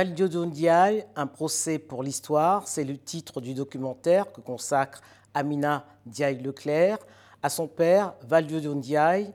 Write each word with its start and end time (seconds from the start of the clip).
Valdio 0.00 0.46
Ndiaye, 0.46 1.04
un 1.14 1.26
procès 1.26 1.78
pour 1.78 2.02
l'histoire, 2.02 2.66
c'est 2.66 2.84
le 2.84 2.96
titre 2.96 3.42
du 3.42 3.52
documentaire 3.52 4.32
que 4.32 4.40
consacre 4.40 5.02
Amina 5.34 5.84
Ndiaye 6.06 6.40
Leclerc 6.40 6.96
à 7.42 7.50
son 7.50 7.68
père, 7.68 8.14
Valdio 8.26 8.74
Ndiaye, 8.74 9.30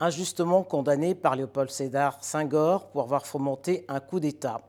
injustement 0.00 0.62
condamné 0.62 1.14
par 1.14 1.36
Léopold 1.36 1.68
Sédar 1.68 2.16
Senghor 2.24 2.88
pour 2.88 3.02
avoir 3.02 3.26
fomenté 3.26 3.84
un 3.86 4.00
coup 4.00 4.18
d'État. 4.18 4.62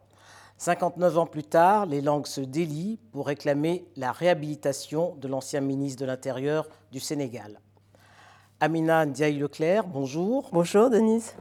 59 0.57 1.17
ans 1.17 1.25
plus 1.25 1.45
tard, 1.45 1.85
les 1.85 2.01
langues 2.01 2.27
se 2.27 2.41
délient 2.41 2.99
pour 3.13 3.27
réclamer 3.27 3.85
la 3.95 4.11
réhabilitation 4.11 5.15
de 5.21 5.29
l'ancien 5.29 5.61
ministre 5.61 6.01
de 6.01 6.05
l'Intérieur 6.05 6.67
du 6.91 6.99
Sénégal. 6.99 7.61
Amina 8.59 9.05
Ndiaye 9.05 9.37
Leclerc, 9.39 9.87
bonjour. 9.87 10.49
Bonjour 10.51 10.89
Denise. 10.89 11.33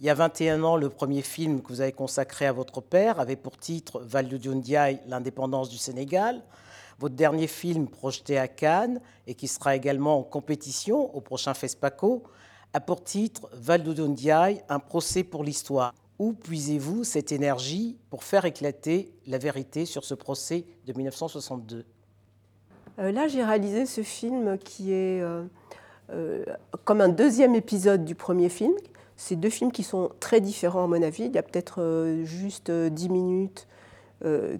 Il 0.00 0.04
y 0.04 0.10
a 0.10 0.14
21 0.14 0.64
ans, 0.64 0.76
le 0.76 0.88
premier 0.88 1.22
film 1.22 1.62
que 1.62 1.68
vous 1.68 1.80
avez 1.80 1.92
consacré 1.92 2.46
à 2.46 2.52
votre 2.52 2.80
père 2.80 3.20
avait 3.20 3.36
pour 3.36 3.56
titre 3.56 4.00
Valdio 4.00 4.52
Ndiaye, 4.52 4.98
l'indépendance 5.06 5.68
du 5.68 5.78
Sénégal. 5.78 6.42
Votre 6.98 7.14
dernier 7.14 7.46
film 7.46 7.86
projeté 7.86 8.36
à 8.36 8.48
Cannes 8.48 9.00
et 9.28 9.34
qui 9.34 9.46
sera 9.46 9.76
également 9.76 10.18
en 10.18 10.22
compétition 10.24 11.14
au 11.14 11.20
prochain 11.20 11.54
FESPACO 11.54 12.24
a 12.72 12.80
pour 12.80 13.04
titre 13.04 13.48
Valdio 13.52 14.08
Ndiaye, 14.08 14.62
un 14.68 14.80
procès 14.80 15.22
pour 15.22 15.44
l'histoire. 15.44 15.94
Où 16.18 16.32
puisez-vous 16.32 17.04
cette 17.04 17.30
énergie 17.30 17.96
pour 18.10 18.24
faire 18.24 18.44
éclater 18.44 19.12
la 19.26 19.38
vérité 19.38 19.86
sur 19.86 20.04
ce 20.04 20.14
procès 20.14 20.64
de 20.86 20.92
1962 20.92 21.84
euh, 22.98 23.12
Là, 23.12 23.28
j'ai 23.28 23.44
réalisé 23.44 23.86
ce 23.86 24.02
film 24.02 24.58
qui 24.58 24.92
est 24.92 25.20
euh, 25.20 25.44
euh, 26.10 26.44
comme 26.84 27.00
un 27.00 27.08
deuxième 27.08 27.54
épisode 27.54 28.04
du 28.04 28.14
premier 28.16 28.48
film. 28.48 28.74
C'est 29.16 29.36
deux 29.36 29.50
films 29.50 29.72
qui 29.72 29.82
sont 29.82 30.10
très 30.20 30.40
différents 30.40 30.84
à 30.84 30.86
mon 30.86 31.02
avis. 31.02 31.24
Il 31.24 31.34
y 31.34 31.38
a 31.38 31.42
peut-être 31.42 32.22
juste 32.24 32.70
dix 32.70 33.08
minutes 33.08 33.68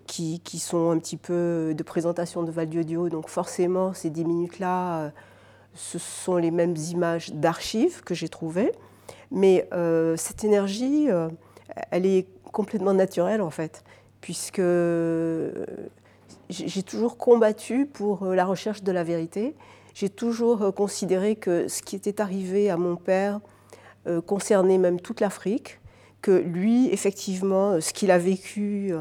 qui, 0.07 0.41
qui, 0.41 0.59
sont 0.59 0.91
un 0.91 0.99
petit 0.99 1.17
peu 1.17 1.75
de 1.77 1.83
présentation 1.83 2.43
de 2.43 2.51
Valdiodio. 2.51 3.09
Donc 3.09 3.29
forcément, 3.29 3.93
ces 3.95 4.11
dix 4.11 4.25
minutes-là, 4.25 5.11
ce 5.75 5.99
sont 5.99 6.37
les 6.37 6.51
mêmes 6.51 6.77
images 6.77 7.33
d'archives 7.33 8.03
que 8.03 8.15
j'ai 8.15 8.29
trouvées. 8.29 8.73
Mais 9.31 9.69
cette 10.17 10.45
énergie, 10.45 11.09
elle 11.91 12.07
est 12.07 12.27
complètement 12.53 12.95
naturelle 12.95 13.43
en 13.43 13.51
fait, 13.51 13.83
puisque 14.21 14.63
j'ai 16.51 16.83
toujours 16.83 17.17
combattu 17.17 17.87
pour 17.87 18.25
euh, 18.25 18.35
la 18.35 18.45
recherche 18.45 18.83
de 18.83 18.93
la 18.93 19.05
vérité. 19.05 19.55
J'ai 19.95 20.09
toujours 20.09 20.63
euh, 20.63 20.73
considéré 20.73 21.37
que 21.37 21.69
ce 21.69 21.83
qui 21.83 21.97
était 21.97 22.21
arrivé 22.21 22.71
à 22.71 22.77
mon 22.77 22.97
père 22.97 23.37
euh, 23.37 23.39
concernait 24.27 24.79
même 24.79 25.01
toute 25.01 25.21
l'Afrique, 25.21 25.81
que 26.23 26.33
lui, 26.33 26.89
effectivement, 26.91 27.81
ce 27.81 27.93
qu'il 27.93 28.11
a 28.11 28.19
vécu, 28.19 28.93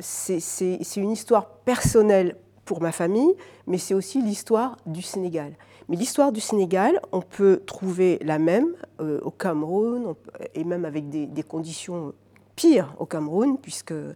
c'est 0.00 0.96
une 0.96 1.10
histoire 1.10 1.48
personnelle 1.48 2.36
pour 2.68 2.82
ma 2.82 2.92
famille, 2.92 3.34
mais 3.66 3.78
c'est 3.78 3.94
aussi 3.94 4.20
l'histoire 4.20 4.76
du 4.84 5.00
Sénégal. 5.00 5.54
Mais 5.88 5.96
l'histoire 5.96 6.32
du 6.32 6.40
Sénégal, 6.40 7.00
on 7.12 7.22
peut 7.22 7.62
trouver 7.64 8.18
la 8.22 8.38
même 8.38 8.74
euh, 9.00 9.20
au 9.22 9.30
Cameroun, 9.30 10.14
et 10.54 10.64
même 10.64 10.84
avec 10.84 11.08
des, 11.08 11.42
conditions 11.42 12.12
pires 12.56 12.94
au 12.98 13.06
Cameroun, 13.06 13.56
puisque 13.56 13.92
euh, 13.92 14.14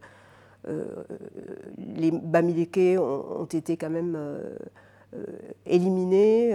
les 1.78 2.10
Bamileke 2.10 3.00
ont, 3.00 3.46
été 3.46 3.78
quand 3.78 3.88
même 3.88 4.14
euh, 4.16 4.54
éliminés 5.64 6.52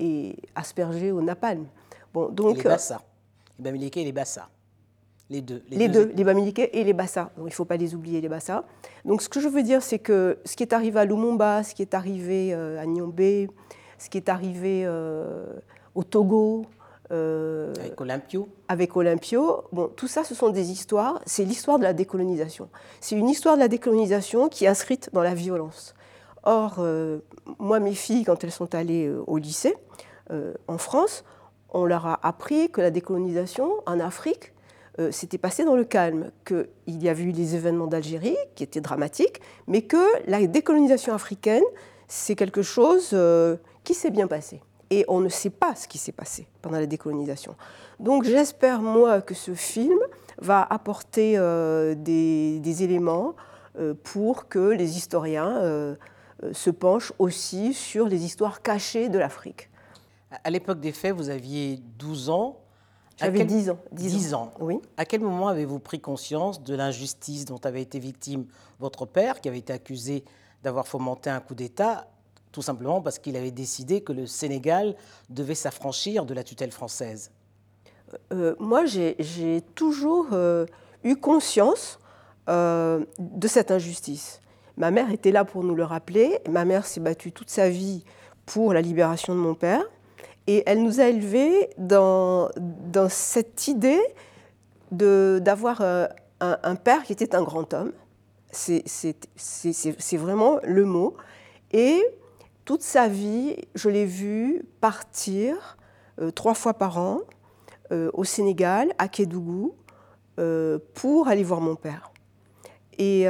et 0.00 0.36
aspergés 0.54 1.12
au 1.12 1.22
napalm. 1.22 1.66
Bon, 2.12 2.28
donc, 2.28 2.58
et 2.58 2.62
les 2.62 2.68
Bassa. 2.68 3.02
Les 3.58 3.64
Bamileke 3.64 3.96
et 3.98 4.04
les 4.04 4.12
Bassa. 4.12 4.48
Les 5.28 5.42
deux. 5.42 5.62
Les, 5.70 5.88
deux, 5.88 6.12
les 6.16 6.24
Bamileke 6.24 6.70
et 6.72 6.82
les 6.82 6.92
Bassa. 6.92 7.30
il 7.38 7.44
ne 7.44 7.50
faut 7.50 7.64
pas 7.64 7.76
les 7.76 7.94
oublier, 7.94 8.20
les 8.20 8.28
Bassa. 8.28 8.64
Donc 9.04 9.22
ce 9.22 9.28
que 9.28 9.38
je 9.38 9.48
veux 9.48 9.62
dire, 9.62 9.80
c'est 9.82 10.00
que 10.00 10.38
ce 10.44 10.56
qui 10.56 10.64
est 10.64 10.72
arrivé 10.72 10.98
à 10.98 11.04
Lumumba, 11.04 11.62
ce 11.62 11.74
qui 11.74 11.82
est 11.82 11.94
arrivé 11.94 12.52
à 12.52 12.84
Niombe, 12.86 13.46
ce 14.00 14.08
qui 14.08 14.16
est 14.16 14.28
arrivé 14.28 14.82
euh, 14.84 15.44
au 15.94 16.02
Togo. 16.02 16.64
Euh, 17.12 17.74
avec 17.78 18.00
Olympio 18.00 18.48
Avec 18.68 18.96
Olympio. 18.96 19.64
Bon, 19.72 19.88
tout 19.88 20.08
ça, 20.08 20.24
ce 20.24 20.34
sont 20.34 20.48
des 20.48 20.70
histoires. 20.70 21.20
C'est 21.26 21.44
l'histoire 21.44 21.78
de 21.78 21.84
la 21.84 21.92
décolonisation. 21.92 22.68
C'est 23.00 23.16
une 23.16 23.28
histoire 23.28 23.56
de 23.56 23.60
la 23.60 23.68
décolonisation 23.68 24.48
qui 24.48 24.64
est 24.64 24.68
inscrite 24.68 25.10
dans 25.12 25.22
la 25.22 25.34
violence. 25.34 25.94
Or, 26.44 26.76
euh, 26.78 27.18
moi, 27.58 27.80
mes 27.80 27.94
filles, 27.94 28.24
quand 28.24 28.42
elles 28.44 28.50
sont 28.50 28.74
allées 28.74 29.12
au 29.26 29.38
lycée, 29.38 29.76
en 30.68 30.78
France, 30.78 31.24
on 31.70 31.84
leur 31.84 32.06
a 32.06 32.24
appris 32.24 32.70
que 32.70 32.80
la 32.80 32.92
décolonisation 32.92 33.68
en 33.84 33.98
Afrique, 33.98 34.52
s'était 35.10 35.38
passé 35.38 35.64
dans 35.64 35.74
le 35.74 35.82
calme, 35.82 36.30
qu'il 36.44 37.02
y 37.02 37.08
avait 37.08 37.24
eu 37.24 37.32
les 37.32 37.56
événements 37.56 37.88
d'Algérie 37.88 38.36
qui 38.54 38.62
étaient 38.62 38.80
dramatiques, 38.80 39.40
mais 39.66 39.82
que 39.82 40.04
la 40.28 40.46
décolonisation 40.46 41.14
africaine, 41.14 41.64
c'est 42.06 42.36
quelque 42.36 42.62
chose 42.62 43.16
qui 43.82 43.94
s'est 43.94 44.10
bien 44.10 44.28
passé. 44.28 44.60
Et 44.90 45.04
on 45.08 45.20
ne 45.20 45.28
sait 45.28 45.50
pas 45.50 45.74
ce 45.74 45.86
qui 45.86 45.98
s'est 45.98 46.12
passé 46.12 46.46
pendant 46.62 46.78
la 46.78 46.86
décolonisation. 46.86 47.54
Donc 48.00 48.24
j'espère, 48.24 48.82
moi, 48.82 49.20
que 49.20 49.34
ce 49.34 49.54
film 49.54 49.98
va 50.40 50.66
apporter 50.68 51.34
euh, 51.36 51.94
des, 51.94 52.82
éléments 52.82 53.36
euh, 53.78 53.94
pour 54.02 54.48
que 54.48 54.70
les 54.70 54.96
historiens 54.96 55.58
euh, 55.58 55.94
se 56.52 56.70
penchent 56.70 57.12
aussi 57.18 57.74
sur 57.74 58.08
les 58.08 58.24
histoires 58.24 58.62
cachées 58.62 59.08
de 59.08 59.18
l'Afrique. 59.18 59.70
À 60.44 60.50
l'époque 60.50 60.80
des 60.80 60.92
faits, 60.92 61.14
vous 61.14 61.28
aviez 61.28 61.80
12 61.98 62.30
ans. 62.30 62.60
J'avais 63.16 63.44
10 63.44 63.70
ans. 63.70 63.78
10, 63.92 64.34
ans. 64.34 64.52
Oui. 64.60 64.80
À 64.96 65.04
quel 65.04 65.20
moment 65.20 65.48
avez-vous 65.48 65.78
pris 65.78 66.00
conscience 66.00 66.62
de 66.62 66.74
l'injustice 66.74 67.44
dont 67.44 67.58
avait 67.64 67.82
été 67.82 67.98
victime 67.98 68.46
votre 68.78 69.04
père, 69.04 69.40
qui 69.40 69.48
avait 69.48 69.58
été 69.58 69.72
accusé 69.72 70.24
d'avoir 70.62 70.86
fomenté 70.86 71.28
un 71.28 71.40
coup 71.40 71.54
d'État 71.54 72.06
tout 72.52 72.62
simplement 72.62 73.00
parce 73.00 73.18
qu'il 73.18 73.36
avait 73.36 73.50
décidé 73.50 74.00
que 74.00 74.12
le 74.12 74.26
Sénégal 74.26 74.96
devait 75.28 75.54
s'affranchir 75.54 76.24
de 76.24 76.34
la 76.34 76.42
tutelle 76.42 76.72
française? 76.72 77.30
Euh, 78.32 78.54
moi, 78.58 78.84
j'ai 78.86 79.62
toujours 79.74 80.28
euh, 80.32 80.66
eu 81.04 81.16
conscience 81.16 81.98
euh, 82.48 83.04
de 83.18 83.46
cette 83.46 83.70
injustice. 83.70 84.40
Ma 84.80 84.90
mère 84.90 85.12
était 85.12 85.30
là 85.30 85.44
pour 85.44 85.62
nous 85.62 85.74
le 85.74 85.84
rappeler. 85.84 86.38
Ma 86.48 86.64
mère 86.64 86.86
s'est 86.86 87.00
battue 87.00 87.32
toute 87.32 87.50
sa 87.50 87.68
vie 87.68 88.02
pour 88.46 88.72
la 88.72 88.80
libération 88.80 89.34
de 89.34 89.38
mon 89.38 89.54
père. 89.54 89.84
Et 90.46 90.62
elle 90.64 90.82
nous 90.82 91.00
a 91.00 91.04
élevés 91.04 91.68
dans, 91.76 92.48
dans 92.56 93.10
cette 93.10 93.68
idée 93.68 94.00
d'avoir 94.90 95.82
un, 95.82 96.08
un, 96.40 96.74
père 96.76 97.02
qui 97.02 97.12
était 97.12 97.34
un 97.34 97.42
grand 97.42 97.74
homme. 97.74 97.92
C'est 98.52 100.16
vraiment 100.16 100.58
le 100.64 100.86
mot. 100.86 101.14
Et 101.72 102.02
toute 102.64 102.82
sa 102.82 103.06
vie, 103.06 103.56
je 103.74 103.90
l'ai 103.90 104.06
vu 104.06 104.64
partir 104.80 105.76
euh, 106.22 106.30
trois 106.30 106.54
fois 106.54 106.72
par 106.72 106.96
an 106.96 107.20
euh, 107.92 108.10
au 108.14 108.24
Sénégal, 108.24 108.94
à 108.96 109.08
Kédougou, 109.08 109.74
euh, 110.38 110.78
pour 110.94 111.28
aller 111.28 111.44
voir 111.44 111.60
mon 111.60 111.76
père. 111.76 112.10
Et 113.02 113.26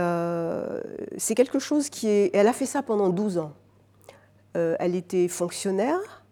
c'est 1.17 1.37
quelque 1.37 1.61
chose 1.61 1.91
qui 1.91 2.09
est... 2.09 2.31
Elle 2.35 2.49
a 2.49 2.53
fait 2.53 2.67
ça 2.67 2.83
pendant 2.83 3.09
12 3.09 3.39
ans. 3.39 3.53
elle 4.55 4.97
était 4.97 5.29
fonctionnaire, 5.29 6.25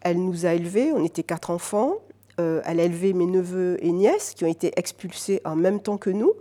elle 0.00 0.24
nous 0.24 0.46
a 0.46 0.54
élevés, 0.54 0.90
on 0.94 1.04
était 1.04 1.22
quatre 1.22 1.50
enfants. 1.50 1.96
elle 2.38 2.80
a 2.80 2.82
élevé 2.82 3.12
mes 3.12 3.26
neveux 3.26 3.76
et 3.84 3.92
nièces 3.92 4.32
qui 4.34 4.44
ont 4.44 4.48
été 4.48 4.72
expulsés 4.76 5.42
en 5.44 5.54
même 5.54 5.80
temps 5.80 5.98
que 5.98 6.08
nous. 6.08 6.32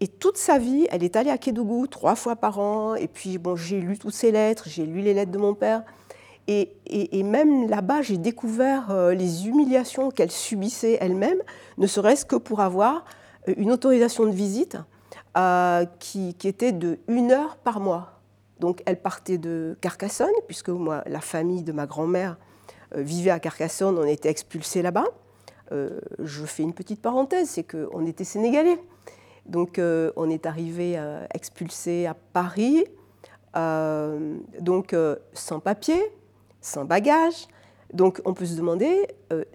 Et 0.00 0.08
toute 0.08 0.36
sa 0.36 0.58
vie, 0.58 0.86
elle 0.90 1.04
est 1.04 1.16
allée 1.16 1.30
à 1.30 1.38
Kédougou 1.38 1.86
trois 1.86 2.14
fois 2.14 2.36
par 2.36 2.58
an. 2.58 2.94
Et 2.94 3.08
puis, 3.08 3.38
bon, 3.38 3.54
j'ai 3.54 3.80
lu 3.80 3.98
toutes 3.98 4.14
ses 4.14 4.32
lettres, 4.32 4.64
j'ai 4.68 4.86
lu 4.86 5.00
les 5.00 5.14
lettres 5.14 5.30
de 5.30 5.38
mon 5.38 5.54
père. 5.54 5.82
Et, 6.46 7.22
même 7.22 7.68
là-bas, 7.68 8.02
j'ai 8.02 8.18
découvert 8.18 8.90
euh, 8.90 9.14
les 9.14 9.48
humiliations 9.48 10.10
qu'elle 10.10 10.30
subissait 10.30 10.98
elle-même, 11.00 11.38
ne 11.78 11.86
serait-ce 11.86 12.26
que 12.26 12.36
pour 12.36 12.60
avoir 12.60 13.04
euh, 13.48 13.54
une 13.56 13.72
autorisation 13.72 14.26
de 14.26 14.30
visite 14.30 14.76
euh, 15.36 15.84
qui, 15.98 16.36
était 16.44 16.72
de 16.72 16.98
une 17.08 17.32
heure 17.32 17.56
par 17.56 17.80
mois. 17.80 18.20
Donc, 18.60 18.82
elle 18.86 19.00
partait 19.00 19.38
de 19.38 19.76
Carcassonne, 19.80 20.28
puisque 20.46 20.68
moi, 20.68 21.02
la 21.06 21.20
famille 21.20 21.62
de 21.62 21.72
ma 21.72 21.86
grand-mère 21.86 22.36
vivait 22.94 23.30
à 23.30 23.40
Carcassonne, 23.40 23.98
on 23.98 24.06
était 24.06 24.30
expulsés 24.30 24.82
là-bas. 24.82 25.06
je 25.72 26.44
fais 26.44 26.62
une 26.62 26.72
petite 26.72 27.02
parenthèse, 27.02 27.50
c'est 27.50 27.64
qu'on 27.64 28.06
était 28.06 28.24
sénégalais. 28.24 28.78
Donc 29.46 29.78
euh, 29.78 30.10
on 30.16 30.30
est 30.30 30.46
arrivé 30.46 30.94
euh, 30.96 31.24
expulsé 31.34 32.06
à 32.06 32.14
Paris, 32.14 32.84
euh, 33.56 34.36
donc 34.60 34.96
sans 35.32 35.60
papier, 35.60 36.00
sans 36.60 36.84
bagage. 36.84 37.46
Donc 37.92 38.20
on 38.24 38.34
peut 38.34 38.46
se 38.46 38.56
demander 38.56 39.06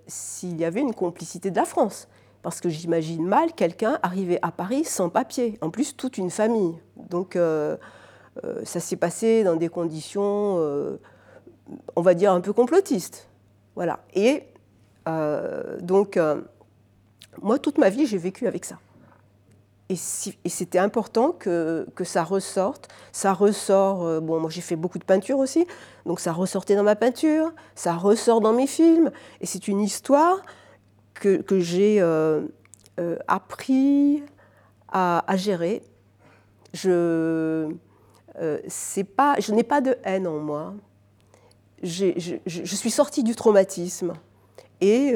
s'il 0.07 0.57
y 0.59 0.65
avait 0.65 0.81
une 0.81 0.93
complicité 0.93 1.51
de 1.51 1.55
la 1.55 1.65
France. 1.65 2.07
Parce 2.49 2.61
que 2.61 2.69
j'imagine 2.69 3.27
mal 3.27 3.53
quelqu'un 3.53 3.99
arriver 4.01 4.39
à 4.41 4.51
Paris 4.51 4.83
sans 4.83 5.09
papier, 5.09 5.59
en 5.61 5.69
plus 5.69 5.95
toute 5.95 6.17
une 6.17 6.31
famille. 6.31 6.75
Donc 7.09 7.37
ça 8.63 8.79
s'est 8.79 8.95
passé 8.95 9.43
dans 9.43 9.55
des 9.55 9.69
conditions, 9.69 10.57
on 11.95 12.01
va 12.01 12.13
dire, 12.15 12.31
un 12.31 12.41
peu 12.41 12.51
complotistes. 12.51 13.27
Voilà. 13.75 13.99
Et 14.15 14.45
donc, 15.81 16.19
moi, 17.41 17.59
toute 17.59 17.77
ma 17.77 17.89
vie, 17.89 18.07
j'ai 18.07 18.17
vécu 18.17 18.47
avec 18.47 18.65
ça. 18.65 18.79
et, 19.89 19.95
c'était 19.95 20.79
important 20.79 21.31
que, 21.31 21.85
ça 22.03 22.23
ressorte. 22.23 22.87
Ça 23.11 23.33
ressort, 23.33 24.03
euh, 24.03 24.19
bon, 24.19 24.39
moi 24.39 24.49
j'ai 24.49 24.61
fait 24.61 24.75
beaucoup 24.75 24.99
de 24.99 25.03
peinture 25.03 25.39
aussi, 25.39 25.65
donc 26.05 26.19
ça 26.19 26.31
ressortait 26.31 26.75
dans 26.75 26.83
ma 26.83 26.95
peinture, 26.95 27.51
ça 27.75 27.93
ressort 27.93 28.39
dans 28.41 28.53
mes 28.53 28.67
films, 28.67 29.11
et 29.41 29.45
c'est 29.45 29.67
une 29.67 29.81
histoire 29.81 30.41
que, 31.19 31.59
j'ai 31.59 32.01
euh, 32.01 32.41
euh, 32.99 33.17
appris 33.27 34.23
à, 34.87 35.23
gérer. 35.35 35.83
Je, 36.73 37.71
pas, 39.15 39.39
je 39.39 39.53
n'ai 39.53 39.63
pas 39.63 39.81
de 39.81 39.97
haine 40.03 40.27
en 40.27 40.39
moi. 40.39 40.73
Je, 41.83 42.39
suis 42.45 42.91
sortie 42.91 43.23
du 43.23 43.35
traumatisme 43.35 44.13
et, 44.81 45.13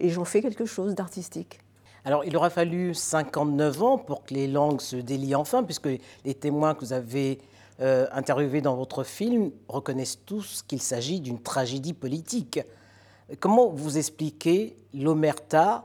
j'en 0.00 0.24
fais 0.24 0.42
quelque 0.42 0.64
chose 0.64 0.94
d'artistique. 0.94 1.60
Alors, 2.04 2.24
il 2.24 2.36
aura 2.36 2.50
fallu 2.50 2.94
59 2.94 3.82
ans 3.82 3.98
pour 3.98 4.24
que 4.24 4.34
les 4.34 4.48
langues 4.48 4.80
se 4.80 4.96
délient 4.96 5.36
enfin, 5.36 5.62
puisque 5.62 5.88
les 6.24 6.34
témoins 6.34 6.74
que 6.74 6.80
vous 6.80 6.92
avez 6.92 7.38
euh, 7.80 8.06
interviewés 8.12 8.60
dans 8.60 8.76
votre 8.76 9.02
film 9.02 9.50
reconnaissent 9.66 10.20
tous 10.26 10.62
qu'il 10.62 10.80
s'agit 10.80 11.20
d'une 11.20 11.40
tragédie 11.40 11.94
politique. 11.94 12.60
Comment 13.40 13.68
vous 13.68 13.98
expliquez 13.98 14.76
l'omerta 14.94 15.84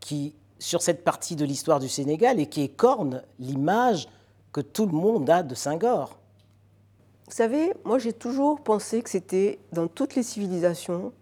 qui, 0.00 0.34
sur 0.58 0.82
cette 0.82 1.04
partie 1.04 1.36
de 1.36 1.44
l'histoire 1.44 1.80
du 1.80 1.88
Sénégal, 1.88 2.40
et 2.40 2.46
qui 2.46 2.62
écorne 2.62 3.22
l'image 3.38 4.08
que 4.52 4.60
tout 4.60 4.86
le 4.86 4.92
monde 4.92 5.28
a 5.28 5.42
de 5.42 5.54
Senghor? 5.54 6.18
Vous 7.26 7.34
savez, 7.34 7.74
moi 7.84 7.98
j'ai 7.98 8.12
toujours 8.12 8.60
pensé 8.60 9.02
que 9.02 9.10
c'était 9.10 9.58
dans 9.72 9.86
toutes 9.86 10.14
les 10.14 10.22
civilisations 10.22 11.12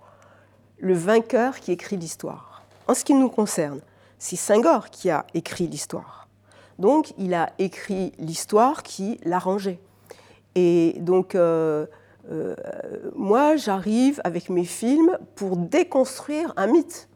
le 0.79 0.95
vainqueur 0.95 1.59
qui 1.59 1.73
écrit 1.73 1.97
l'histoire. 1.97 2.63
En 2.87 2.95
ce 2.95 3.05
qui 3.05 3.15
nous 3.15 3.29
concerne, 3.29 3.81
c'est 4.19 4.37
Senghor 4.37 4.91
qui 4.91 5.11
a 5.11 5.27
écrit 5.35 5.67
l'histoire. 5.67 6.29
Donc 6.79 7.13
il 7.19 7.35
a 7.35 7.51
écrit 7.59 8.13
l'histoire 8.19 8.83
qui 8.83 9.19
l'arrangeait. 9.25 9.81
Et 10.55 10.95
donc 11.01 11.35
euh, 11.35 11.87
euh, 12.31 12.55
moi 13.15 13.57
j'arrive 13.57 14.21
avec 14.25 14.49
mes 14.51 14.65
films 14.65 15.19
pour 15.35 15.57
déconstruire 15.57 16.53
un 16.57 16.67
mythe. 16.67 17.09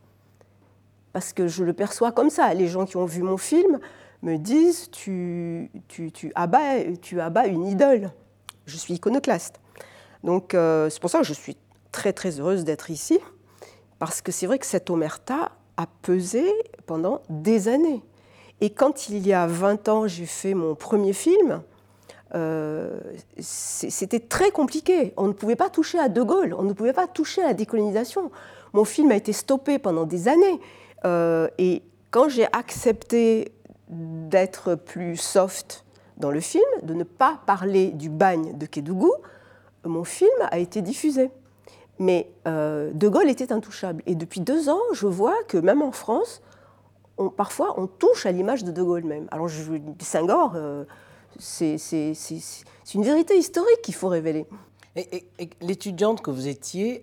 Parce 1.12 1.32
que 1.32 1.48
je 1.48 1.64
le 1.64 1.72
perçois 1.72 2.12
comme 2.12 2.30
ça. 2.30 2.52
Les 2.54 2.68
gens 2.68 2.84
qui 2.84 2.96
ont 2.96 3.04
vu 3.04 3.22
mon 3.22 3.36
film 3.36 3.80
me 4.22 4.36
disent 4.36 4.90
tu, 4.90 5.70
tu, 5.88 6.32
abats, 6.34 6.84
tu 7.02 7.18
une 7.20 7.66
idole. 7.66 8.12
Je 8.66 8.76
suis 8.76 8.94
iconoclaste. 8.94 9.60
Donc 10.22 10.54
euh, 10.54 10.88
c'est 10.88 11.00
pour 11.00 11.10
ça 11.10 11.18
que 11.18 11.24
je 11.24 11.32
suis 11.32 11.56
très 11.90 12.12
très 12.12 12.38
heureuse 12.38 12.64
d'être 12.64 12.90
ici. 12.90 13.18
Parce 13.98 14.22
que 14.22 14.32
c'est 14.32 14.46
vrai 14.46 14.58
que 14.58 14.66
cette 14.66 14.88
omerta, 14.88 15.52
a 15.80 15.86
pesé 16.02 16.52
pendant 16.86 17.22
des 17.30 17.68
années. 17.68 18.02
Et 18.60 18.68
quand 18.68 19.08
il 19.08 19.26
y 19.26 19.32
a 19.32 19.46
20 19.46 19.88
ans, 19.88 20.06
j'ai 20.06 20.26
fait 20.26 20.52
mon 20.52 20.74
premier 20.74 21.14
film, 21.14 21.62
euh, 22.34 23.00
c'était 23.38 24.20
très 24.20 24.50
compliqué. 24.50 25.12
On 25.16 25.26
ne 25.26 25.32
pouvait 25.32 25.56
pas 25.56 25.68
toucher 25.68 25.98
à 25.98 26.08
De 26.08 26.22
Gaulle, 26.22 26.54
on 26.56 26.62
ne 26.62 26.72
pouvait 26.72 26.92
pas 26.92 27.06
toucher 27.06 27.42
à 27.42 27.48
la 27.48 27.54
décolonisation. 27.54 28.30
Mon 28.72 28.84
film 28.84 29.10
a 29.10 29.16
été 29.16 29.32
stoppé 29.32 29.78
pendant 29.78 30.04
des 30.04 30.28
années. 30.28 30.60
Euh, 31.04 31.48
et 31.58 31.82
quand 32.10 32.28
j'ai 32.28 32.46
accepté 32.52 33.52
d'être 33.88 34.74
plus 34.74 35.16
soft 35.16 35.84
dans 36.18 36.30
le 36.30 36.40
film, 36.40 36.64
de 36.82 36.94
ne 36.94 37.04
pas 37.04 37.40
parler 37.46 37.88
du 37.90 38.08
bagne 38.10 38.56
de 38.56 38.66
Kédougou, 38.66 39.12
mon 39.84 40.04
film 40.04 40.30
a 40.50 40.58
été 40.58 40.82
diffusé. 40.82 41.30
Mais 41.98 42.30
euh, 42.46 42.92
De 42.94 43.08
Gaulle 43.08 43.28
était 43.28 43.52
intouchable. 43.52 44.02
Et 44.06 44.14
depuis 44.14 44.40
deux 44.40 44.68
ans, 44.68 44.80
je 44.92 45.06
vois 45.06 45.36
que 45.48 45.58
même 45.58 45.82
en 45.82 45.92
France, 45.92 46.42
parfois, 47.36 47.74
on 47.78 47.86
touche 47.86 48.24
à 48.24 48.32
l'image 48.32 48.64
de 48.64 48.70
De 48.70 48.82
Gaulle 48.82 49.04
même. 49.04 49.26
Alors, 49.30 49.48
je, 49.48 49.62
Senghor, 50.00 50.52
euh, 50.54 50.84
c'est 51.38 51.76
une 52.94 53.04
vérité 53.04 53.36
historique 53.36 53.82
qu'il 53.82 53.94
faut 53.94 54.08
révéler. 54.08 54.46
Et, 54.96 55.28
l'étudiante 55.60 56.20
que 56.20 56.30
vous 56.30 56.48
étiez, 56.48 57.02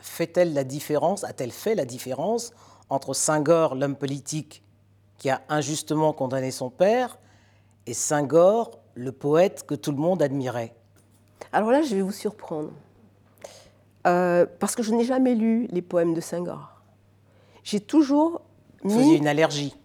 fait-elle 0.00 0.54
la 0.54 0.64
différence, 0.64 1.24
a-t-elle 1.24 1.52
fait 1.52 1.74
la 1.74 1.84
différence 1.84 2.52
entre 2.88 3.14
Senghor, 3.14 3.74
l'homme 3.74 3.96
politique 3.96 4.62
qui 5.18 5.28
a 5.28 5.42
injustement 5.48 6.12
condamné 6.12 6.50
son 6.50 6.70
père, 6.70 7.18
et 7.86 7.94
Senghor, 7.94 8.78
le 8.94 9.12
poète 9.12 9.66
que 9.66 9.74
tout 9.74 9.90
le 9.90 9.98
monde 9.98 10.22
admirait? 10.22 10.74
Alors 11.52 11.70
là, 11.70 11.82
je 11.82 11.94
vais 11.94 12.02
vous 12.02 12.12
surprendre. 12.12 12.70
Euh, 14.06 14.46
parce 14.58 14.74
que 14.74 14.82
je 14.82 14.92
n'ai 14.92 15.04
jamais 15.04 15.34
lu 15.34 15.66
les 15.70 15.82
poèmes 15.82 16.14
de 16.14 16.20
Senghor. 16.20 16.80
J'ai 17.62 17.80
toujours 17.80 18.40
mis... 18.82 18.94
Vous 18.94 19.12
une 19.14 19.28
allergie 19.28 19.76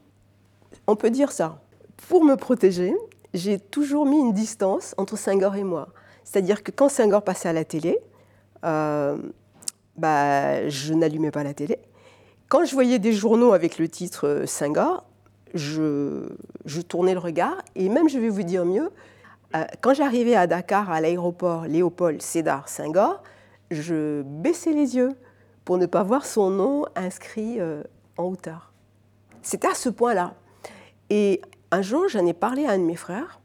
On 0.87 0.95
peut 0.95 1.09
dire 1.09 1.31
ça. 1.31 1.61
Pour 2.07 2.23
me 2.23 2.35
protéger, 2.35 2.95
j'ai 3.35 3.59
toujours 3.59 4.05
mis 4.05 4.17
une 4.19 4.33
distance 4.33 4.95
entre 4.97 5.17
Senghor 5.17 5.55
et 5.55 5.63
moi. 5.63 5.89
C'est-à-dire 6.23 6.63
que 6.63 6.71
quand 6.71 6.89
Senghor 6.89 7.21
passait 7.21 7.49
à 7.49 7.53
la 7.53 7.65
télé, 7.65 7.99
euh, 8.63 9.17
bah, 9.97 10.67
je 10.69 10.93
n'allumais 10.93 11.31
pas 11.31 11.43
la 11.43 11.53
télé. 11.53 11.77
Quand 12.47 12.65
je 12.65 12.73
voyais 12.73 12.99
des 12.99 13.13
journaux 13.13 13.53
avec 13.53 13.77
le 13.77 13.87
titre 13.87 14.27
euh, 14.27 14.45
Senghor, 14.45 15.05
je, 15.53 16.27
je, 16.65 16.81
tournais 16.81 17.13
le 17.13 17.19
regard. 17.19 17.61
Et 17.75 17.89
même, 17.89 18.09
je 18.09 18.17
vais 18.17 18.29
vous 18.29 18.43
dire 18.43 18.65
mieux, 18.65 18.89
quand 19.81 19.93
j'arrivais 19.93 20.35
à 20.35 20.47
Dakar, 20.47 20.91
à 20.91 20.99
l'aéroport 20.99 21.65
Léopold 21.65 22.21
Sédar 22.21 22.67
Senghor, 22.67 23.23
je 23.71 24.21
baissais 24.23 24.73
les 24.73 24.95
yeux 24.95 25.13
pour 25.63 25.77
ne 25.77 25.85
pas 25.85 26.03
voir 26.03 26.25
son 26.25 26.49
nom 26.49 26.85
inscrit 26.95 27.59
euh, 27.59 27.83
en 28.17 28.25
hauteur. 28.25 28.71
C'était 29.41 29.67
à 29.67 29.75
ce 29.75 29.89
point-là. 29.89 30.35
Et 31.09 31.41
un 31.71 31.81
jour, 31.81 32.07
j'en 32.07 32.25
ai 32.25 32.33
parlé 32.33 32.65
à 32.65 32.71
un 32.71 32.77
de 32.77 32.83
mes 32.83 32.95
frères, 32.95 33.39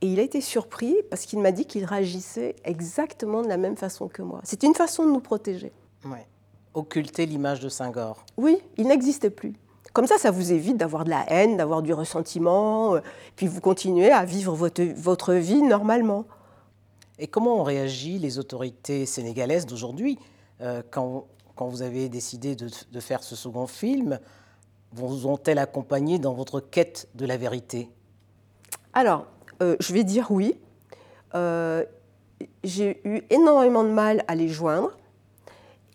et 0.00 0.06
il 0.06 0.20
a 0.20 0.22
été 0.22 0.40
surpris 0.40 0.96
parce 1.08 1.24
qu'il 1.24 1.38
m'a 1.38 1.52
dit 1.52 1.64
qu'il 1.64 1.84
réagissait 1.84 2.56
exactement 2.64 3.42
de 3.42 3.48
la 3.48 3.56
même 3.56 3.76
façon 3.76 4.08
que 4.08 4.22
moi. 4.22 4.40
C'est 4.44 4.62
une 4.62 4.74
façon 4.74 5.06
de 5.06 5.10
nous 5.10 5.20
protéger. 5.20 5.72
Ouais. 6.04 6.26
Occulter 6.74 7.24
l'image 7.26 7.60
de 7.60 7.68
Saint-Gor. 7.68 8.24
Oui, 8.36 8.58
il 8.76 8.86
n'existait 8.88 9.30
plus. 9.30 9.54
Comme 9.94 10.06
ça, 10.06 10.18
ça 10.18 10.32
vous 10.32 10.52
évite 10.52 10.76
d'avoir 10.76 11.04
de 11.04 11.10
la 11.10 11.24
haine, 11.30 11.56
d'avoir 11.56 11.80
du 11.80 11.94
ressentiment, 11.94 12.96
euh, 12.96 13.00
puis 13.36 13.46
vous 13.46 13.60
continuez 13.60 14.10
à 14.10 14.24
vivre 14.24 14.52
votre, 14.52 14.82
votre 14.82 15.34
vie 15.34 15.62
normalement. 15.62 16.26
Et 17.18 17.28
comment 17.28 17.60
ont 17.60 17.62
réagi 17.62 18.18
les 18.18 18.38
autorités 18.40 19.06
sénégalaises 19.06 19.66
d'aujourd'hui 19.66 20.18
euh, 20.60 20.82
quand, 20.90 21.26
quand, 21.54 21.68
vous 21.68 21.82
avez 21.82 22.08
décidé 22.08 22.56
de, 22.56 22.68
de, 22.90 23.00
faire 23.00 23.22
ce 23.22 23.36
second 23.36 23.68
film 23.68 24.18
Vous 24.94 25.26
ont-elles 25.26 25.58
accompagné 25.58 26.18
dans 26.18 26.34
votre 26.34 26.60
quête 26.60 27.08
de 27.14 27.26
la 27.26 27.36
vérité? 27.36 27.90
Alors, 28.92 29.26
euh, 29.62 29.76
je 29.80 29.92
vais 29.92 30.04
dire 30.04 30.30
oui. 30.30 30.56
Euh, 31.34 31.84
j'ai 32.62 33.00
eu 33.04 33.22
énormément 33.30 33.84
de 33.84 33.90
mal 33.90 34.24
à 34.28 34.34
les 34.34 34.48
joindre. 34.48 34.96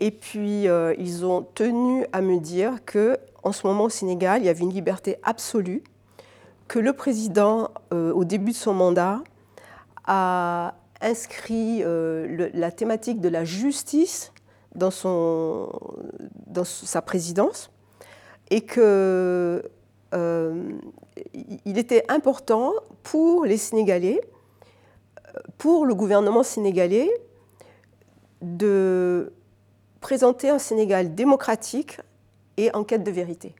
Et 0.01 0.11
puis, 0.11 0.63
ils 0.97 1.25
ont 1.25 1.41
tenu 1.41 2.05
à 2.13 2.21
me 2.21 2.39
dire 2.39 2.85
que 2.85 3.17
en 3.43 3.51
ce 3.51 3.67
moment 3.67 3.83
au 3.85 3.89
Sénégal, 3.89 4.41
il 4.41 4.45
y 4.45 4.49
avait 4.49 4.63
une 4.63 4.71
liberté 4.71 5.17
absolue, 5.23 5.83
que 6.69 6.79
le 6.79 6.93
président, 6.93 7.69
au 7.91 8.23
début 8.23 8.51
de 8.51 8.55
son 8.55 8.73
mandat, 8.73 9.21
a 10.05 10.75
inscrit 11.01 11.81
euh, 11.83 12.49
la 12.53 12.71
thématique 12.71 13.21
de 13.21 13.29
la 13.29 13.45
justice 13.45 14.33
dans 14.75 14.91
sa 16.63 17.01
présidence 17.01 17.71
et 18.49 18.61
que 18.61 19.63
euh, 20.13 20.71
était 21.65 22.03
important 22.09 22.73
pour 23.03 23.45
les 23.45 23.57
Sénégalais, 23.57 24.21
pour 25.57 25.85
le 25.85 25.95
gouvernement 25.95 26.43
sénégalais, 26.43 27.09
de 28.41 29.33
présenter 30.01 30.49
un 30.49 30.59
Sénégal 30.59 31.13
démocratique 31.15 31.99
et 32.57 32.73
en 32.73 32.83
quête 32.83 33.03
de 33.03 33.11
vérité. 33.11 33.53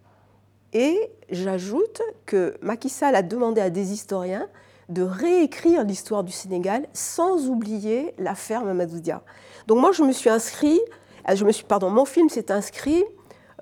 Et 0.74 1.12
j'ajoute 1.29 2.01
que 2.25 2.55
Macky 2.62 2.89
Sall 2.89 3.15
a 3.15 3.22
demandé 3.22 3.62
à 3.62 3.69
des 3.69 3.91
historiens 3.91 4.48
de 4.88 5.03
réécrire 5.03 5.84
l'histoire 5.84 6.24
du 6.24 6.31
Sénégal 6.31 6.88
sans 6.93 7.48
oublier 7.48 8.13
l'affaire 8.17 8.63
Mamadou 8.63 9.00
Dia. 9.00 9.22
Donc 9.67 9.79
moi, 9.79 9.91
je 9.91 10.03
me 10.03 10.12
suis 10.12 10.29
inscrit, 10.29 10.79
je 11.27 11.63
pardon, 11.63 11.89
mon 11.89 12.05
film 12.05 12.29
s'est 12.29 12.51
inscrit 12.51 13.03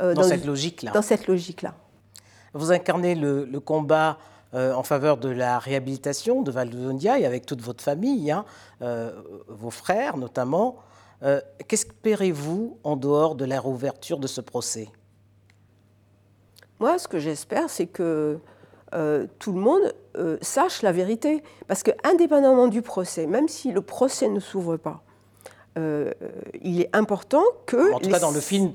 euh, 0.01 0.13
dans, 0.13 0.23
cette 0.23 0.45
logique-là. 0.45 0.91
Dans 0.91 1.01
cette 1.01 1.27
logique-là. 1.27 1.75
Vous 2.53 2.71
incarnez 2.71 3.15
le, 3.15 3.59
combat 3.59 4.17
euh, 4.53 4.73
en 4.73 4.83
faveur 4.83 5.17
de 5.17 5.29
la 5.29 5.59
réhabilitation 5.59 6.41
de 6.41 6.51
Val 6.51 6.69
et 7.03 7.25
avec 7.25 7.45
toute 7.45 7.61
votre 7.61 7.83
famille, 7.83 8.31
hein, 8.31 8.45
vos 9.47 9.71
frères 9.71 10.17
notamment. 10.17 10.77
Qu'espérez-vous 11.67 12.77
en 12.83 12.95
dehors 12.95 13.35
de 13.35 13.43
la 13.43 13.59
réouverture 13.59 14.19
de 14.19 14.27
ce 14.27 14.39
procès? 14.39 14.89
Moi, 16.79 16.99
ce 16.99 17.07
que 17.07 17.17
j'espère, 17.17 17.69
c'est 17.69 17.87
que 17.87 18.39
tout 19.39 19.51
le 19.51 19.59
monde 19.59 19.93
euh, 20.17 20.37
sache 20.41 20.81
la 20.81 20.91
vérité. 20.91 21.43
Parce 21.67 21.83
que 21.83 21.91
indépendamment 22.03 22.67
du 22.67 22.81
procès, 22.81 23.27
même 23.27 23.47
si 23.47 23.71
le 23.71 23.81
procès 23.81 24.29
ne 24.29 24.39
s'ouvre 24.39 24.77
pas, 24.77 25.03
euh, 25.77 26.11
il 26.61 26.81
est 26.81 26.95
important 26.95 27.43
que... 27.67 27.93
En 27.93 27.99
tout 27.99 28.09
cas, 28.09 28.19
dans 28.19 28.31
le 28.31 28.39
film, 28.39 28.71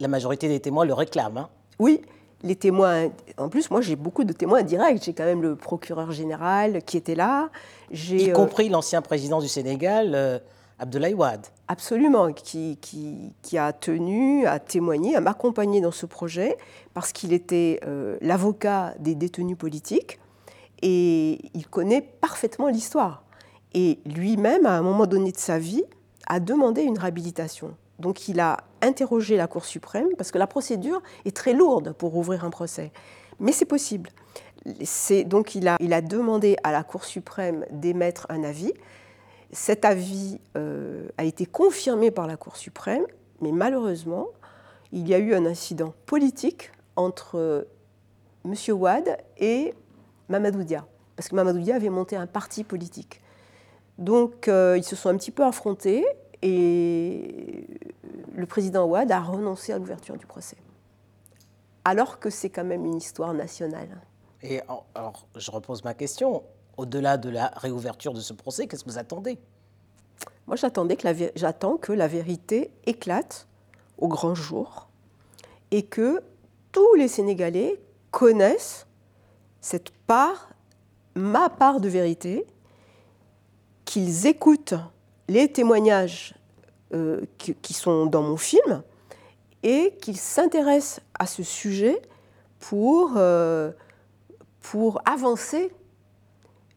la 0.00 0.08
majorité 0.08 0.48
des 0.48 0.60
témoins 0.60 0.84
le 0.84 0.94
réclament. 0.94 1.38
Hein. 1.38 1.48
Oui, 1.78 2.02
les 2.42 2.56
témoins, 2.56 3.08
en 3.38 3.48
plus, 3.48 3.70
moi 3.70 3.80
j'ai 3.80 3.96
beaucoup 3.96 4.24
de 4.24 4.32
témoins 4.32 4.62
directs. 4.62 5.02
J'ai 5.04 5.12
quand 5.12 5.24
même 5.24 5.42
le 5.42 5.56
procureur 5.56 6.12
général 6.12 6.82
qui 6.82 6.96
était 6.96 7.14
là. 7.14 7.50
Y 7.90 8.30
euh, 8.30 8.32
compris 8.32 8.68
l'ancien 8.68 9.02
président 9.02 9.40
du 9.40 9.48
Sénégal, 9.48 10.12
euh, 10.14 10.38
Abdoulaye 10.78 11.14
Wade. 11.14 11.46
Absolument, 11.68 12.32
qui, 12.32 12.78
qui, 12.80 13.58
a 13.58 13.72
tenu 13.72 14.46
à 14.46 14.58
témoigner, 14.58 15.16
à 15.16 15.20
m'accompagner 15.20 15.80
dans 15.80 15.92
ce 15.92 16.06
projet, 16.06 16.56
parce 16.94 17.12
qu'il 17.12 17.32
était 17.32 17.80
euh, 17.86 18.18
l'avocat 18.20 18.94
des 18.98 19.14
détenus 19.14 19.56
politiques 19.56 20.18
et 20.82 21.38
il 21.54 21.66
connaît 21.68 22.02
parfaitement 22.02 22.68
l'histoire. 22.68 23.24
Et 23.72 24.00
lui-même, 24.04 24.66
à 24.66 24.72
un 24.72 24.82
moment 24.82 25.06
donné 25.06 25.32
de 25.32 25.38
sa 25.38 25.58
vie, 25.58 25.84
a 26.26 26.40
demandé 26.40 26.82
une 26.82 26.98
réhabilitation. 26.98 27.74
Donc 28.02 28.28
il 28.28 28.40
a 28.40 28.58
interrogé 28.82 29.36
la 29.36 29.46
Cour 29.46 29.64
suprême, 29.64 30.08
parce 30.18 30.32
que 30.32 30.38
la 30.38 30.48
procédure 30.48 31.00
est 31.24 31.34
très 31.34 31.52
lourde 31.52 31.92
pour 31.92 32.16
ouvrir 32.16 32.44
un 32.44 32.50
procès. 32.50 32.90
Mais 33.38 33.52
c'est 33.52 33.64
possible. 33.64 34.10
Donc 35.26 35.54
il 35.54 35.68
a, 35.68 36.00
demandé 36.00 36.56
à 36.64 36.72
la 36.72 36.82
Cour 36.82 37.04
suprême 37.04 37.64
d'émettre 37.70 38.26
un 38.28 38.42
avis. 38.42 38.72
Cet 39.52 39.84
avis 39.84 40.40
euh, 40.56 41.08
a 41.16 41.24
été 41.24 41.46
confirmé 41.46 42.10
par 42.10 42.26
la 42.26 42.36
Cour 42.36 42.56
suprême, 42.56 43.06
mais 43.40 43.52
malheureusement, 43.52 44.26
il 44.90 45.08
y 45.08 45.14
a 45.14 45.18
eu 45.18 45.32
un 45.34 45.46
incident 45.46 45.94
politique 46.06 46.72
entre 46.96 47.38
euh, 47.38 47.62
M. 48.44 48.54
Ouad 48.74 49.16
et 49.38 49.74
Mamadou 50.28 50.64
Dia, 50.64 50.84
parce 51.14 51.28
que 51.28 51.36
Mamadou 51.36 51.60
Dia 51.60 51.76
avait 51.76 51.88
monté 51.88 52.16
un 52.16 52.26
parti 52.26 52.64
politique. 52.64 53.20
Donc 53.98 54.48
euh, 54.48 54.76
ils 54.76 54.84
se 54.84 54.96
sont 54.96 55.08
un 55.08 55.16
petit 55.16 55.30
peu 55.30 55.44
affrontés 55.44 56.04
et 56.42 57.66
le 58.34 58.46
président 58.46 58.84
Ouad 58.86 59.10
a 59.10 59.20
renoncé 59.20 59.72
à 59.72 59.78
l'ouverture 59.78 60.16
du 60.16 60.26
procès. 60.26 60.56
Alors 61.84 62.18
que 62.18 62.30
c'est 62.30 62.50
quand 62.50 62.64
même 62.64 62.84
une 62.84 62.96
histoire 62.96 63.34
nationale. 63.34 64.00
Et 64.42 64.60
alors, 64.94 65.26
je 65.36 65.50
repose 65.50 65.84
ma 65.84 65.94
question. 65.94 66.42
Au-delà 66.76 67.16
de 67.16 67.28
la 67.28 67.48
réouverture 67.56 68.12
de 68.12 68.20
ce 68.20 68.32
procès, 68.32 68.66
qu'est-ce 68.66 68.84
que 68.84 68.90
vous 68.90 68.98
attendez? 68.98 69.38
Moi, 70.46 70.56
j'attendais 70.56 70.96
que 70.96 71.06
la, 71.06 71.14
j'attends 71.36 71.76
que 71.76 71.92
la 71.92 72.08
vérité 72.08 72.72
éclate 72.86 73.46
au 73.98 74.08
grand 74.08 74.34
jour 74.34 74.88
et 75.70 75.84
que 75.84 76.22
tous 76.72 76.94
les 76.94 77.08
Sénégalais 77.08 77.80
connaissent 78.10 78.86
cette 79.60 79.90
part, 79.90 80.50
ma 81.14 81.48
part 81.48 81.80
de 81.80 81.88
vérité, 81.88 82.46
qu'ils 83.84 84.26
écoutent 84.26 84.74
les 85.32 85.48
témoignages 85.50 86.34
euh, 86.92 87.22
qui, 87.38 87.72
sont 87.72 88.04
dans 88.04 88.22
mon 88.22 88.36
film 88.36 88.82
et 89.62 89.96
qu'ils 90.02 90.18
s'intéressent 90.18 91.00
à 91.18 91.26
ce 91.26 91.42
sujet 91.42 92.02
pour, 92.58 93.14
euh, 93.16 93.72
pour 94.60 95.00
avancer. 95.06 95.72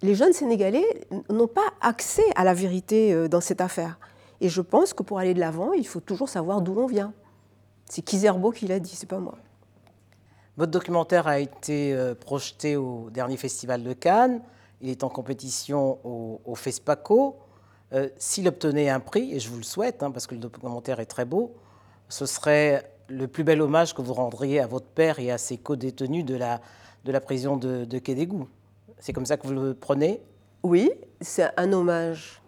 Les 0.01 0.15
jeunes 0.15 0.31
Sénégalais 0.31 0.85
n'ont 1.29 1.47
pas 1.47 1.69
accès 1.81 2.23
à 2.35 2.45
la 2.45 2.53
vérité 2.53 3.13
euh, 3.13 3.27
dans 3.27 3.41
cette 3.41 3.59
affaire. 3.59 3.99
Et 4.39 4.47
je 4.47 4.61
pense 4.61 4.93
que 4.93 5.03
pour 5.03 5.19
aller 5.19 5.33
de 5.33 5.39
l'avant, 5.39 5.73
il 5.73 5.85
faut 5.85 5.99
toujours 5.99 6.29
savoir 6.29 6.61
d'où 6.61 6.73
l'on 6.75 6.87
vient. 6.87 7.13
C'est 7.89 8.01
Kizerbo 8.01 8.51
qui 8.51 8.67
l'a 8.67 8.79
dit, 8.79 8.95
c'est 8.95 9.09
pas 9.09 9.19
moi. 9.19 9.35
Votre 10.55 10.71
documentaire 10.71 11.27
a 11.27 11.39
été 11.39 11.93
projeté 12.21 12.77
au 12.77 13.09
dernier 13.11 13.35
festival 13.35 13.83
de 13.83 13.91
Cannes. 13.91 14.41
Il 14.79 14.89
est 14.89 15.03
en 15.03 15.09
compétition 15.09 15.99
au, 16.05 16.39
au 16.45 16.55
FESPACO. 16.55 17.35
Euh, 17.93 18.09
s'il 18.17 18.47
obtenait 18.47 18.89
un 18.89 18.99
prix, 18.99 19.33
et 19.33 19.39
je 19.39 19.49
vous 19.49 19.57
le 19.57 19.63
souhaite, 19.63 20.01
hein, 20.01 20.11
parce 20.11 20.27
que 20.27 20.35
le 20.35 20.41
documentaire 20.41 20.99
est 20.99 21.05
très 21.05 21.25
beau, 21.25 21.55
ce 22.09 22.25
serait 22.25 22.91
le 23.07 23.27
plus 23.27 23.43
bel 23.43 23.61
hommage 23.61 23.93
que 23.93 24.01
vous 24.01 24.13
rendriez 24.13 24.59
à 24.59 24.67
votre 24.67 24.87
père 24.87 25.19
et 25.19 25.31
à 25.31 25.37
ses 25.37 25.57
co-détenus 25.57 26.25
de 26.25 26.35
la, 26.35 26.61
de 27.03 27.11
la 27.11 27.21
prison 27.21 27.57
de, 27.57 27.85
de. 27.85 28.01
C'est 28.99 29.13
comme 29.13 29.25
ça 29.25 29.37
que 29.37 29.45
vous 29.45 29.53
le 29.53 29.73
prenez? 29.75 30.21
Oui, 30.63 30.91
c'est 31.21 31.47
un 31.57 31.71
hommage. 31.73 32.41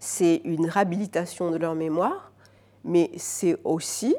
C'est 0.00 0.40
une 0.44 0.68
réhabilitation 0.68 1.50
de 1.50 1.56
leur 1.56 1.74
mémoire, 1.74 2.32
mais 2.84 3.10
c'est 3.16 3.56
aussi 3.64 4.16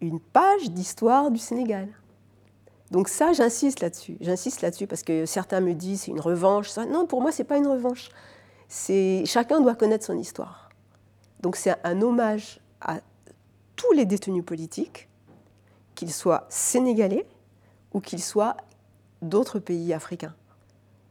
une 0.00 0.20
page 0.20 0.70
d'histoire 0.70 1.30
du 1.30 1.38
Sénégal. 1.38 1.88
Donc 2.92 3.08
ça, 3.08 3.32
j'insiste 3.32 3.80
là-dessus. 3.80 4.16
J'insiste 4.20 4.62
là-dessus 4.62 4.86
parce 4.86 5.02
que 5.02 5.26
certains 5.26 5.60
me 5.60 5.74
disent 5.74 6.02
c'est 6.02 6.12
une 6.12 6.20
revanche. 6.20 6.76
Non, 6.76 7.06
pour 7.06 7.20
moi, 7.20 7.32
c'est 7.32 7.44
pas 7.44 7.56
une 7.56 7.66
revanche 7.66 8.10
chacun 8.68 9.60
doit 9.60 9.74
connaître 9.74 10.04
son 10.04 10.18
histoire. 10.18 10.70
Donc 11.40 11.56
c'est 11.56 11.74
un 11.84 12.00
hommage 12.02 12.60
à 12.80 13.00
tous 13.76 13.92
les 13.92 14.06
détenus 14.06 14.44
politiques, 14.44 15.08
qu'ils 15.94 16.12
soient 16.12 16.46
sénégalais 16.48 17.26
ou 17.92 18.00
qu'ils 18.00 18.22
soient 18.22 18.56
d'autres 19.22 19.58
pays 19.58 19.92
africains. 19.92 20.34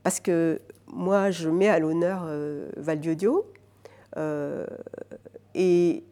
Parce 0.03 0.19
que 0.19 0.61
moi, 0.87 1.31
je 1.31 1.49
mets 1.49 1.67
à 1.67 1.79
l'honneur 1.79 2.23
euh, 2.25 2.69
Valdiodio 2.77 3.45
euh, 4.17 4.65
et 5.53 6.03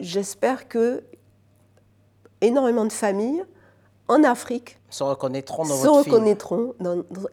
j'espère 0.00 0.68
que 0.68 1.02
énormément 2.40 2.86
de 2.86 2.92
familles 2.92 3.44
en 4.10 4.24
Afrique 4.24 4.76
se 4.90 5.04
reconnaîtront 5.04 5.62
dans 5.62 5.76
se 5.76 5.86
reconnaîtront 5.86 6.74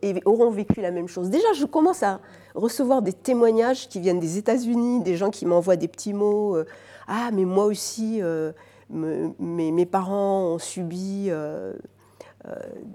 et 0.03 0.21
auront 0.25 0.51
vécu 0.51 0.79
la 0.79 0.91
même 0.91 1.07
chose. 1.07 1.29
Déjà, 1.31 1.51
je 1.55 1.65
commence 1.65 2.03
à 2.03 2.19
recevoir 2.53 3.01
des 3.01 3.13
témoignages 3.13 3.89
qui 3.89 3.99
viennent 3.99 4.19
des 4.19 4.37
États-Unis, 4.37 5.01
des 5.01 5.17
gens 5.17 5.31
qui 5.31 5.47
m'envoient 5.47 5.75
des 5.75 5.87
petits 5.87 6.13
mots. 6.13 6.55
Euh, 6.55 6.65
ah, 7.07 7.31
mais 7.33 7.45
moi 7.45 7.65
aussi, 7.65 8.21
euh, 8.21 8.51
mes, 8.89 9.85
parents 9.87 10.53
ont 10.53 10.59
subi 10.59 11.29
euh, 11.29 11.73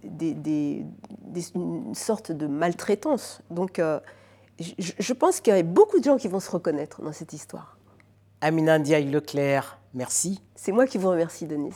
des, 0.05 0.87
une 1.57 1.95
sorte 1.97 2.31
de 2.31 2.47
maltraitance. 2.47 3.41
Donc, 3.51 3.81
je, 4.61 4.93
je, 4.97 5.13
pense 5.13 5.41
qu'il 5.41 5.57
y 5.57 5.59
a 5.59 5.63
beaucoup 5.65 5.99
de 5.99 6.05
gens 6.05 6.19
qui 6.19 6.29
vont 6.29 6.41
se 6.41 6.51
reconnaître 6.51 7.03
dans 7.03 7.13
cette 7.13 7.33
histoire. 7.33 7.77
Amina 8.41 8.79
Ndiaye 8.79 9.11
Leclerc, 9.11 9.81
merci. 9.93 10.41
C'est 10.55 10.73
moi 10.73 10.87
qui 10.87 10.99
vous 10.99 11.09
remercie, 11.09 11.47
Denise. 11.47 11.75